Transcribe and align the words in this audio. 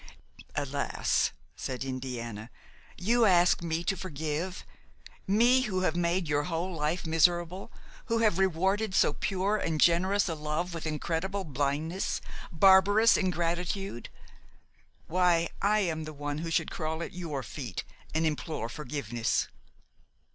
"Alas!" 0.55 1.31
said 1.55 1.83
Indiana, 1.83 2.49
"you 2.97 3.23
ask 3.23 3.61
me 3.61 3.83
to 3.83 3.95
forgive! 3.95 4.65
me 5.27 5.61
who 5.67 5.81
have 5.81 5.95
made 5.95 6.27
your 6.27 6.45
whole 6.45 6.73
life 6.73 7.05
miserable, 7.05 7.71
who 8.05 8.17
have 8.17 8.39
rewarded 8.39 8.95
so 8.95 9.13
pure 9.13 9.57
and 9.57 9.79
generous 9.79 10.27
a 10.27 10.33
love 10.33 10.73
with 10.73 10.87
incredible 10.87 11.43
blindness, 11.43 12.19
barbarous 12.51 13.15
ingratitude! 13.15 14.09
Why, 15.05 15.49
I 15.61 15.81
am 15.81 16.05
the 16.05 16.13
one 16.13 16.39
who 16.39 16.49
should 16.49 16.71
crawl 16.71 17.03
at 17.03 17.13
your 17.13 17.43
feet 17.43 17.83
and 18.11 18.25
implore 18.25 18.69
forgiveness." 18.69 19.49